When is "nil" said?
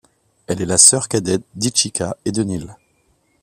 2.41-2.75